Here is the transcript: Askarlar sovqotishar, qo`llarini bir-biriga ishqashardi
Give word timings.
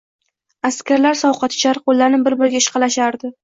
Askarlar 0.69 1.19
sovqotishar, 1.21 1.83
qo`llarini 1.87 2.23
bir-biriga 2.27 2.67
ishqashardi 2.67 3.37